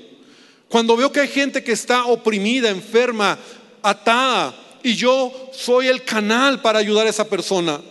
[0.68, 3.38] Cuando veo que hay gente que está oprimida, enferma,
[3.82, 7.82] atada, y yo soy el canal para ayudar a esa persona.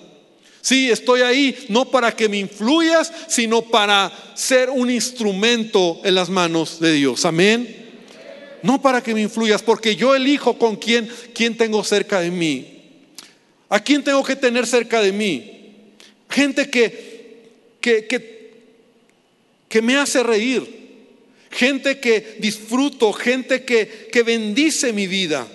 [0.61, 6.29] Sí, estoy ahí no para que me influyas, sino para ser un instrumento en las
[6.29, 7.25] manos de Dios.
[7.25, 7.81] Amén
[8.63, 12.67] no para que me influyas, porque yo elijo con quién, quién tengo cerca de mí.
[13.69, 15.93] ¿A quién tengo que tener cerca de mí?
[16.29, 18.07] Gente que, que,
[19.69, 20.69] que, me hace reír,
[21.51, 25.47] gente que disfruto, gente que, que bendice mi vida.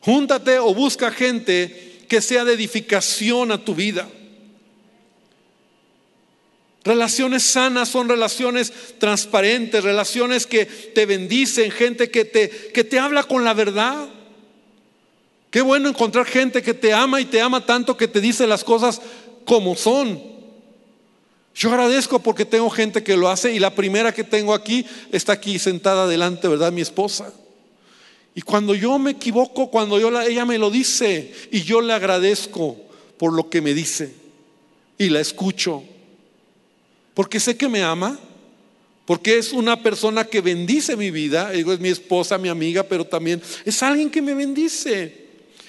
[0.00, 4.08] Júntate o busca gente que sea de edificación a tu vida.
[6.84, 13.22] Relaciones sanas son relaciones transparentes, relaciones que te bendicen, gente que te, que te habla
[13.22, 14.06] con la verdad.
[15.50, 18.64] Qué bueno encontrar gente que te ama y te ama tanto que te dice las
[18.64, 19.00] cosas
[19.46, 20.22] como son.
[21.54, 25.32] Yo agradezco porque tengo gente que lo hace y la primera que tengo aquí está
[25.32, 26.72] aquí sentada delante, ¿verdad?
[26.72, 27.32] Mi esposa.
[28.34, 31.92] Y cuando yo me equivoco, cuando yo la, ella me lo dice y yo le
[31.92, 32.76] agradezco
[33.16, 34.12] por lo que me dice
[34.98, 35.84] y la escucho
[37.14, 38.18] porque sé que me ama,
[39.06, 43.40] porque es una persona que bendice mi vida, es mi esposa, mi amiga, pero también
[43.64, 45.24] es alguien que me bendice.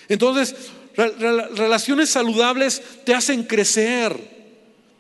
[0.10, 0.56] Entonces,
[0.95, 4.17] relaciones saludables te hacen crecer,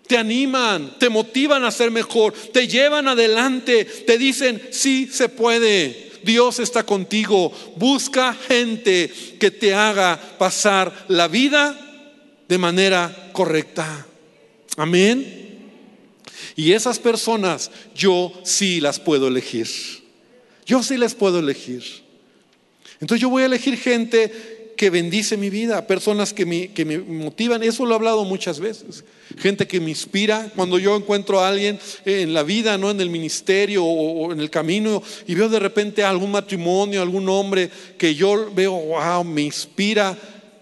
[0.07, 6.04] te animan, te motivan a ser mejor, te llevan adelante, te dicen, sí se puede,
[6.25, 11.79] Dios está contigo, busca gente que te haga pasar la vida
[12.47, 14.05] de manera correcta.
[14.75, 15.45] Amén.
[16.55, 19.67] Y esas personas yo sí las puedo elegir.
[20.65, 21.83] Yo sí las puedo elegir.
[22.99, 26.97] Entonces yo voy a elegir gente que bendice mi vida, personas que me, que me
[26.97, 27.63] motivan.
[27.63, 29.03] Eso lo he hablado muchas veces.
[29.37, 30.51] Gente que me inspira.
[30.55, 34.49] Cuando yo encuentro a alguien en la vida, no en el ministerio o, en el
[34.49, 40.17] camino, y veo de repente algún matrimonio, algún hombre que yo veo, wow, me inspira.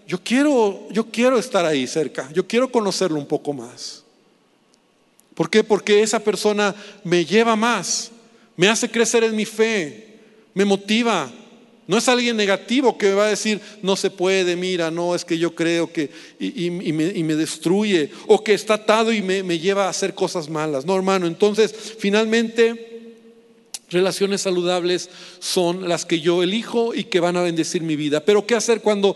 [0.08, 2.30] Yo quiero, yo quiero estar ahí cerca.
[2.34, 4.04] Yo quiero conocerlo un poco más.
[5.34, 5.64] ¿Por qué?
[5.64, 8.12] Porque esa persona me lleva más,
[8.56, 10.20] me hace crecer en mi fe,
[10.54, 11.32] me motiva.
[11.88, 15.38] No es alguien negativo que va a decir, no se puede, mira, no, es que
[15.38, 19.90] yo creo que, y, me, destruye, o que está atado y me, me lleva a
[19.90, 20.86] hacer cosas malas.
[20.86, 23.12] No, hermano, entonces, finalmente,
[23.90, 28.24] relaciones saludables son las que yo elijo y que van a bendecir mi vida.
[28.24, 29.16] Pero ¿qué hacer cuando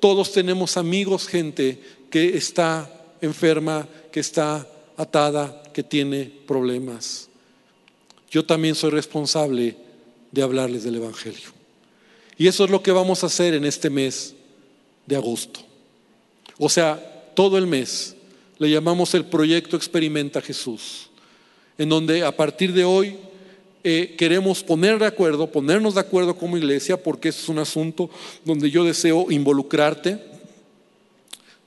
[0.00, 2.90] todos tenemos amigos, gente que está
[3.20, 4.66] enferma, que está
[4.96, 7.28] atada, que tiene problemas.
[8.30, 9.76] Yo también soy responsable
[10.32, 11.55] de hablarles del Evangelio.
[12.38, 14.34] Y eso es lo que vamos a hacer en este mes
[15.06, 15.60] de agosto.
[16.58, 18.14] O sea, todo el mes
[18.58, 21.08] le llamamos el proyecto Experimenta Jesús,
[21.78, 23.16] en donde a partir de hoy
[23.84, 28.10] eh, queremos poner de acuerdo, ponernos de acuerdo como iglesia, porque es un asunto
[28.44, 30.18] donde yo deseo involucrarte,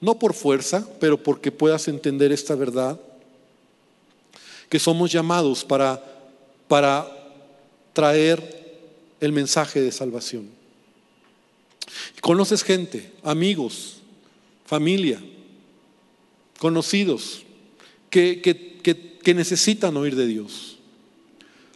[0.01, 2.99] no por fuerza, pero porque puedas entender esta verdad
[4.69, 6.03] que somos llamados para,
[6.67, 7.07] para
[7.93, 8.59] traer
[9.19, 10.58] el mensaje de salvación.
[12.21, 14.01] Conoces gente, amigos,
[14.65, 15.21] familia,
[16.59, 17.43] conocidos,
[18.09, 18.81] que, que,
[19.23, 20.77] que, necesitan oír de Dios.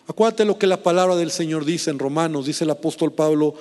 [0.07, 3.55] Acuérdate lo que la palabra del Señor dice en Romanos, dice el apóstol Pablo,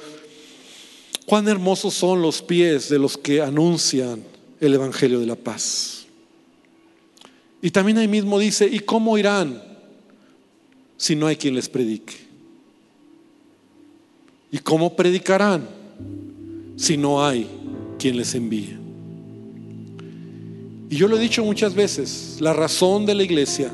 [1.27, 4.25] cuán hermosos son los pies de los que anuncian
[4.61, 6.07] el Evangelio de la paz.
[7.61, 9.63] Y también ahí mismo dice, ¿y cómo irán
[10.97, 12.15] si no hay quien les predique?
[14.51, 15.82] ¿Y cómo predicarán
[16.77, 17.49] si no hay
[17.99, 18.79] quien les envíe?
[20.91, 23.71] Y yo lo he dicho muchas veces, la razón de la iglesia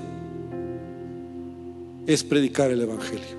[2.07, 3.39] es predicar el Evangelio.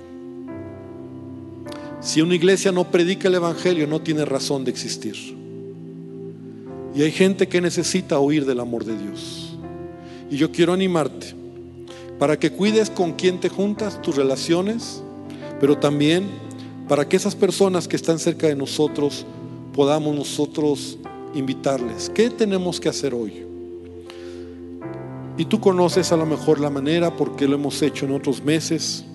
[2.01, 5.15] Si una iglesia no predica el Evangelio, no tiene razón de existir.
[6.93, 9.55] Y hay gente que necesita oír del amor de Dios.
[10.29, 11.33] Y yo quiero animarte
[12.17, 15.01] para que cuides con quién te juntas, tus relaciones,
[15.59, 16.25] pero también
[16.87, 19.25] para que esas personas que están cerca de nosotros
[19.73, 20.97] podamos nosotros
[21.33, 22.09] invitarles.
[22.09, 23.45] ¿Qué tenemos que hacer hoy?
[25.37, 29.05] Y tú conoces a lo mejor la manera porque lo hemos hecho en otros meses.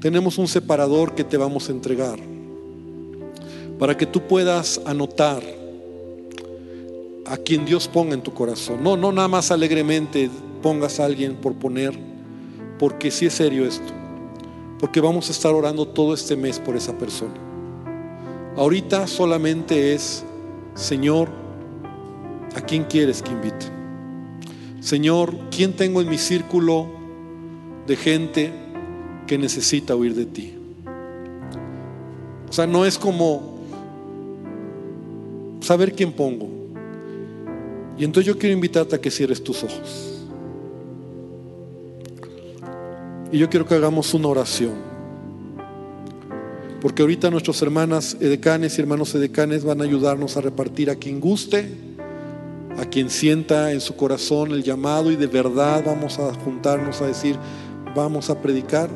[0.00, 2.18] Tenemos un separador que te vamos a entregar
[3.78, 5.42] para que tú puedas anotar
[7.24, 8.82] a quien Dios ponga en tu corazón.
[8.82, 10.28] No, no nada más alegremente
[10.62, 11.98] pongas a alguien por poner,
[12.78, 13.92] porque si es serio esto.
[14.78, 17.34] Porque vamos a estar orando todo este mes por esa persona.
[18.56, 20.24] Ahorita solamente es,
[20.74, 21.28] Señor,
[22.54, 23.66] ¿a quién quieres que invite?
[24.80, 26.86] Señor, ¿quién tengo en mi círculo
[27.86, 28.52] de gente
[29.26, 30.54] que necesita oír de ti?
[32.48, 33.58] O sea, no es como
[35.60, 36.48] saber quién pongo.
[37.96, 40.26] Y entonces yo quiero invitarte a que cierres tus ojos.
[43.30, 44.91] Y yo quiero que hagamos una oración.
[46.82, 51.20] Porque ahorita nuestras hermanas edecanes y hermanos edecanes van a ayudarnos a repartir a quien
[51.20, 51.92] guste
[52.78, 57.06] a quien sienta en su corazón el llamado y de verdad vamos a juntarnos a
[57.06, 57.36] decir,
[57.94, 58.88] vamos a predicar.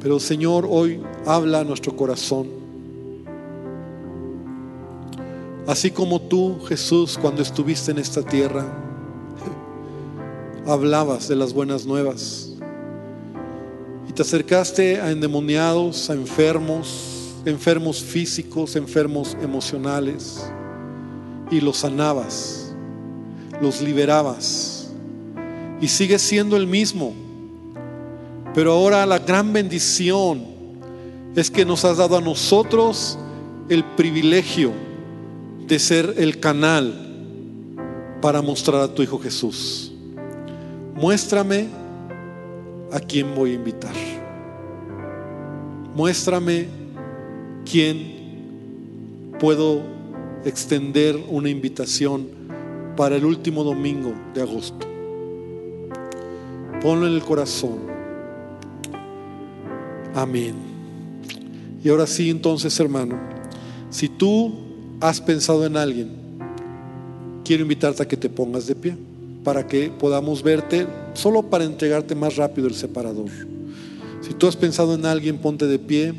[0.00, 2.48] Pero Señor, hoy habla a nuestro corazón.
[5.66, 8.66] Así como tú, Jesús, cuando estuviste en esta tierra,
[10.66, 12.53] hablabas de las buenas nuevas
[14.14, 20.48] te acercaste a endemoniados, a enfermos, enfermos físicos, enfermos emocionales
[21.50, 22.72] y los sanabas,
[23.60, 24.88] los liberabas.
[25.80, 27.12] Y sigues siendo el mismo.
[28.54, 30.44] Pero ahora la gran bendición
[31.34, 33.18] es que nos has dado a nosotros
[33.68, 34.72] el privilegio
[35.66, 37.00] de ser el canal
[38.22, 39.92] para mostrar a tu Hijo Jesús.
[40.94, 41.66] Muéstrame
[42.94, 43.92] a quién voy a invitar.
[45.96, 46.68] Muéstrame
[47.68, 49.82] quién puedo
[50.44, 52.28] extender una invitación
[52.96, 54.86] para el último domingo de agosto.
[56.80, 57.78] Ponlo en el corazón.
[60.14, 60.54] Amén.
[61.82, 63.18] Y ahora sí, entonces, hermano,
[63.90, 64.54] si tú
[65.00, 66.10] has pensado en alguien,
[67.44, 68.96] quiero invitarte a que te pongas de pie
[69.44, 73.30] para que podamos verte, solo para entregarte más rápido el separador.
[74.22, 76.14] Si tú has pensado en alguien, ponte de pie.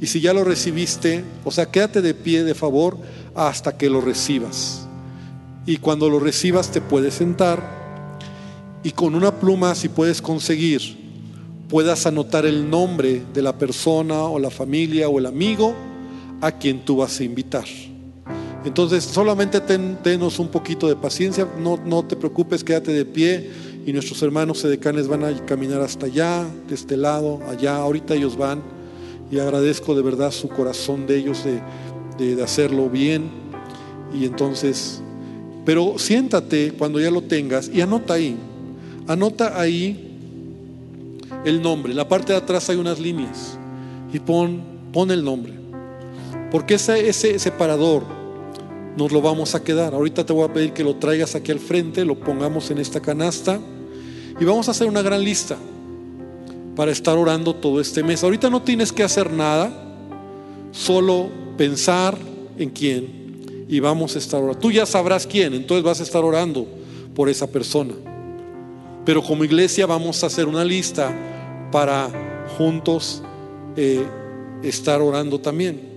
[0.00, 2.98] Y si ya lo recibiste, o sea, quédate de pie de favor
[3.34, 4.86] hasta que lo recibas.
[5.64, 7.84] Y cuando lo recibas te puedes sentar
[8.82, 10.82] y con una pluma, si puedes conseguir,
[11.70, 15.74] puedas anotar el nombre de la persona o la familia o el amigo
[16.42, 17.64] a quien tú vas a invitar.
[18.64, 23.50] Entonces, solamente tenos un poquito de paciencia, no, no te preocupes, quédate de pie
[23.84, 28.36] y nuestros hermanos edecanes van a caminar hasta allá, de este lado, allá, ahorita ellos
[28.36, 28.62] van
[29.30, 31.60] y agradezco de verdad su corazón de ellos de
[32.18, 33.30] de, hacerlo bien.
[34.12, 35.00] Y entonces,
[35.64, 38.36] pero siéntate cuando ya lo tengas y anota ahí.
[39.06, 40.18] Anota ahí
[41.44, 41.92] el nombre.
[41.92, 43.58] En la parte de atrás hay unas líneas.
[44.12, 45.52] Y pon, pon el nombre.
[46.50, 48.04] Porque ese, ese separador
[48.96, 49.94] nos lo vamos a quedar.
[49.94, 53.00] Ahorita te voy a pedir que lo traigas aquí al frente, lo pongamos en esta
[53.00, 53.60] canasta.
[54.40, 55.56] Y vamos a hacer una gran lista
[56.76, 58.22] para estar orando todo este mes.
[58.24, 59.72] Ahorita no tienes que hacer nada,
[60.72, 62.16] solo pensar
[62.58, 64.58] en quién y vamos a estar orando.
[64.58, 66.66] Tú ya sabrás quién, entonces vas a estar orando
[67.14, 67.94] por esa persona.
[69.04, 71.12] Pero como iglesia vamos a hacer una lista
[71.70, 72.10] para
[72.56, 73.22] juntos
[73.76, 74.04] eh,
[74.62, 75.93] estar orando también.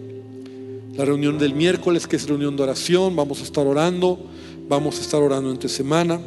[0.97, 4.19] La reunión del miércoles, que es reunión de oración, vamos a estar orando,
[4.67, 6.19] vamos a estar orando entre semana.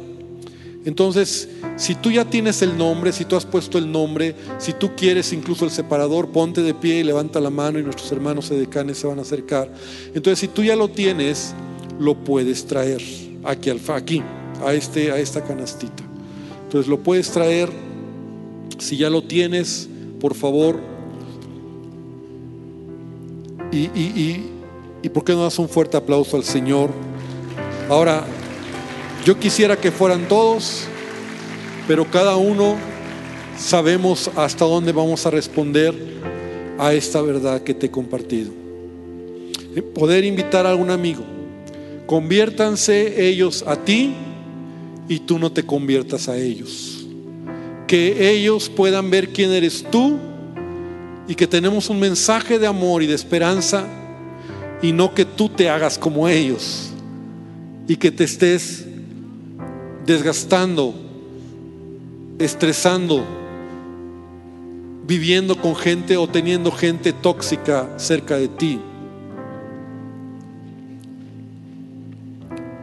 [0.85, 4.91] Entonces, si tú ya tienes el nombre, si tú has puesto el nombre, si tú
[4.95, 8.97] quieres incluso el separador, ponte de pie y levanta la mano y nuestros hermanos edecanes
[8.97, 9.69] se van a acercar.
[10.15, 11.53] Entonces, si tú ya lo tienes,
[11.99, 13.01] lo puedes traer
[13.43, 14.23] aquí, aquí
[14.65, 16.03] a, este, a esta canastita.
[16.63, 17.69] Entonces, lo puedes traer
[18.79, 19.89] Si ya lo tienes,
[20.21, 20.79] por favor.
[23.71, 24.60] Y,
[25.09, 26.91] por qué no das un fuerte aplauso al Señor?
[27.89, 28.23] Ahora,
[29.25, 30.83] yo quisiera que fueran todos,
[31.87, 32.75] pero cada uno
[33.57, 35.93] sabemos hasta dónde vamos a responder
[36.77, 38.51] a esta verdad que te he compartido.
[39.93, 41.23] Poder invitar a algún amigo.
[42.05, 44.13] Conviértanse ellos a ti
[45.07, 47.05] y tú no te conviertas a ellos.
[47.87, 50.17] Que ellos puedan ver quién eres tú
[51.27, 53.85] y que tenemos un mensaje de amor y de esperanza
[54.81, 56.91] y no que tú te hagas como ellos
[57.87, 58.85] y que te estés
[60.05, 60.93] desgastando,
[62.39, 63.23] estresando,
[65.05, 68.79] viviendo con gente o teniendo gente tóxica cerca de ti.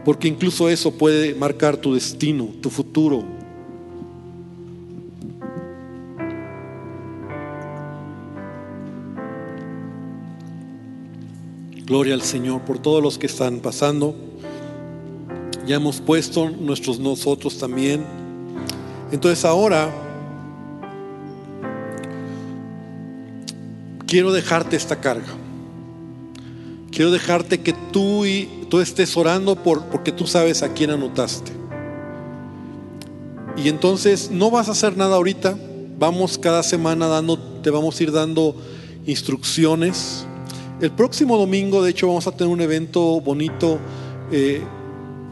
[0.05, 3.38] Porque incluso eso puede marcar tu destino, tu futuro.
[11.89, 14.13] Gloria al Señor por todos los que están pasando.
[15.65, 18.05] Ya hemos puesto nuestros nosotros también.
[19.11, 19.89] Entonces ahora
[24.05, 25.33] quiero dejarte esta carga.
[26.91, 31.51] Quiero dejarte que tú y tú estés orando por, porque tú sabes a quién anotaste.
[33.57, 35.57] Y entonces no vas a hacer nada ahorita.
[35.97, 38.55] Vamos cada semana dando, te vamos a ir dando
[39.07, 40.27] instrucciones.
[40.81, 43.77] El próximo domingo, de hecho, vamos a tener un evento bonito
[44.31, 44.61] eh,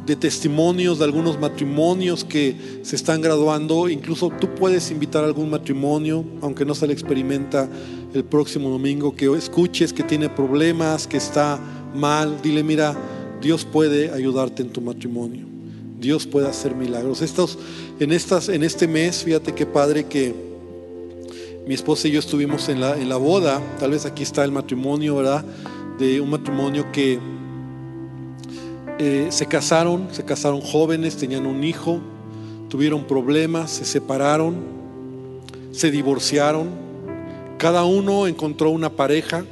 [0.05, 3.87] de testimonios de algunos matrimonios que se están graduando.
[3.87, 7.69] Incluso tú puedes invitar a algún matrimonio, aunque no se le experimenta
[8.13, 11.57] el próximo domingo, que escuches que tiene problemas, que está
[11.95, 12.41] mal.
[12.41, 12.93] Dile, mira,
[13.41, 15.45] Dios puede ayudarte en tu matrimonio.
[15.97, 17.21] Dios puede hacer milagros.
[17.21, 17.57] Estos,
[18.01, 20.35] en, estas, en este mes, fíjate qué padre que
[21.67, 23.61] mi esposa y yo estuvimos en la, en la boda.
[23.79, 25.43] Tal vez aquí está el matrimonio, ¿verdad?
[25.99, 27.19] De un matrimonio que
[28.99, 31.99] eh, se casaron, se casaron jóvenes, tenían un hijo,
[32.69, 34.55] tuvieron problemas, se separaron,
[35.71, 36.69] se divorciaron.
[37.57, 39.43] Cada uno encontró una pareja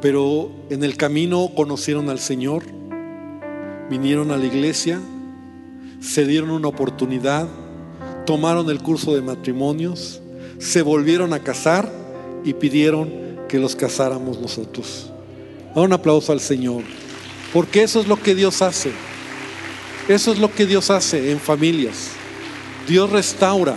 [0.00, 2.62] pero en el camino conocieron al Señor,
[3.90, 5.00] vinieron a la iglesia,
[6.00, 7.48] se dieron una oportunidad,
[8.24, 10.22] tomaron el curso de matrimonios,
[10.58, 11.90] se volvieron a casar
[12.44, 13.10] y pidieron
[13.48, 15.10] que los casáramos nosotros.
[15.74, 16.82] Da un aplauso al Señor,
[17.52, 18.90] porque eso es lo que Dios hace.
[20.08, 22.10] Eso es lo que Dios hace en familias.
[22.88, 23.76] Dios restaura,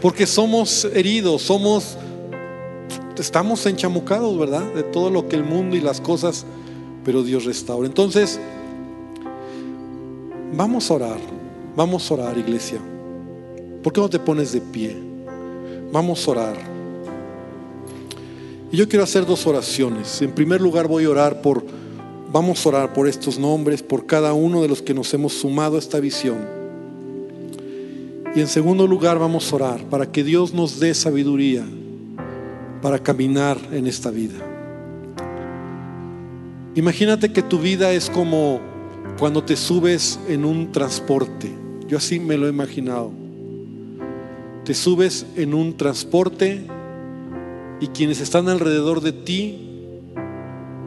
[0.00, 1.98] porque somos heridos, somos
[3.18, 4.62] estamos enchamucados, ¿verdad?
[4.74, 6.46] De todo lo que el mundo y las cosas,
[7.04, 7.86] pero Dios restaura.
[7.86, 8.38] Entonces,
[10.54, 11.18] vamos a orar,
[11.76, 12.78] vamos a orar, iglesia.
[13.82, 15.07] ¿Por qué no te pones de pie?
[15.92, 16.56] Vamos a orar.
[18.70, 20.20] Y yo quiero hacer dos oraciones.
[20.20, 21.64] En primer lugar voy a orar por,
[22.30, 25.76] vamos a orar por estos nombres, por cada uno de los que nos hemos sumado
[25.76, 26.38] a esta visión.
[28.34, 31.64] Y en segundo lugar vamos a orar para que Dios nos dé sabiduría
[32.82, 34.36] para caminar en esta vida.
[36.74, 38.60] Imagínate que tu vida es como
[39.18, 41.50] cuando te subes en un transporte.
[41.88, 43.10] Yo así me lo he imaginado.
[44.68, 46.66] Te subes en un transporte
[47.80, 49.58] y quienes están alrededor de ti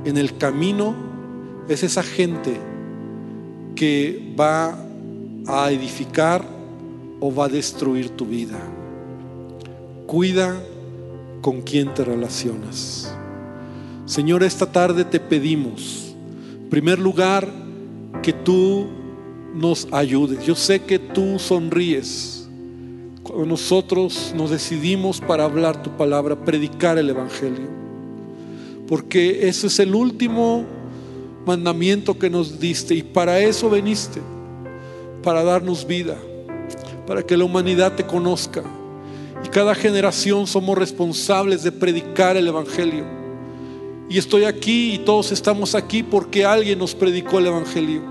[0.06, 0.94] en el camino
[1.68, 2.60] es esa gente
[3.74, 4.78] que va
[5.48, 6.46] a edificar
[7.22, 8.60] o va a destruir tu vida.
[10.06, 10.62] Cuida
[11.42, 13.12] con quién te relacionas.
[14.06, 16.14] Señor, esta tarde te pedimos,
[16.54, 17.52] en primer lugar,
[18.22, 18.86] que tú
[19.56, 20.46] nos ayudes.
[20.46, 22.41] Yo sé que tú sonríes
[23.24, 27.70] cuando nosotros nos decidimos para hablar tu palabra, predicar el Evangelio.
[28.88, 30.66] Porque ese es el último
[31.46, 34.22] mandamiento que nos diste y para eso veniste,
[35.24, 36.18] para darnos vida,
[37.08, 38.64] para que la humanidad te conozca
[39.44, 43.06] y cada generación somos responsables de predicar el Evangelio.
[44.10, 48.11] Y estoy aquí y todos estamos aquí porque alguien nos predicó el Evangelio.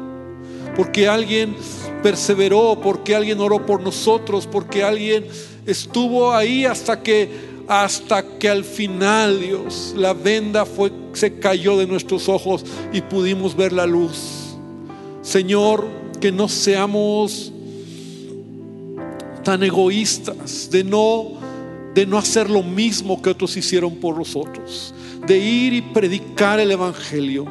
[0.76, 1.56] Porque alguien
[2.02, 5.26] perseveró, porque alguien oró por nosotros, porque alguien
[5.66, 11.86] estuvo ahí hasta que hasta que al final, Dios, la venda fue se cayó de
[11.86, 14.56] nuestros ojos y pudimos ver la luz.
[15.22, 15.86] Señor,
[16.20, 17.52] que no seamos
[19.44, 21.38] tan egoístas de no
[21.94, 24.94] de no hacer lo mismo que otros hicieron por nosotros,
[25.30, 27.46] de ir y predicar el evangelio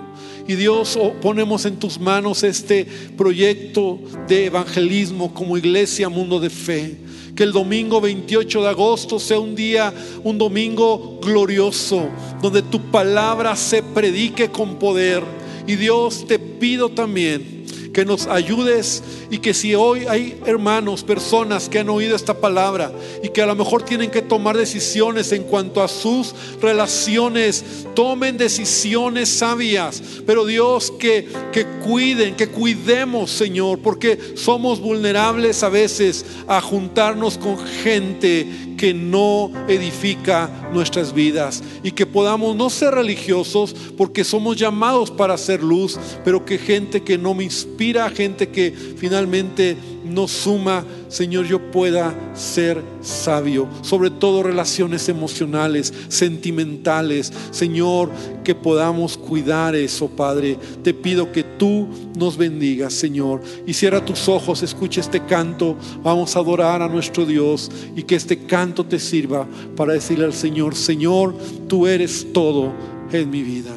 [0.45, 6.49] Y Dios, oh, ponemos en tus manos este proyecto de evangelismo como iglesia Mundo de
[6.49, 6.97] Fe.
[7.36, 9.93] Que el domingo 28 de agosto sea un día,
[10.25, 12.09] un domingo glorioso,
[12.41, 15.23] donde tu palabra se predique con poder.
[15.65, 17.59] Y Dios, te pido también
[17.93, 22.91] que nos ayudes y que si hoy hay hermanos, personas que han oído esta palabra
[23.23, 27.63] y que a lo mejor tienen que tomar decisiones en cuanto a sus relaciones,
[27.95, 35.69] tomen decisiones sabias, pero Dios que, que cuiden, que cuidemos, Señor, porque somos vulnerables a
[35.69, 42.93] veces a juntarnos con gente que no edifica nuestras vidas y que podamos no ser
[42.95, 48.49] religiosos porque somos llamados para hacer luz, pero que gente que no me inspira, gente
[48.49, 49.78] que finalmente
[50.09, 58.09] no suma, Señor, yo pueda ser sabio, sobre todo relaciones emocionales, sentimentales, Señor,
[58.43, 60.57] que podamos cuidar eso, Padre.
[60.84, 66.36] Te pido que tú nos bendigas, Señor, y cierra tus ojos, escucha este canto, vamos
[66.36, 70.76] a adorar a nuestro Dios y que este canto te sirva para decirle al Señor,
[70.76, 71.36] Señor,
[71.70, 72.74] tú eres todo
[73.14, 73.72] en mi vida.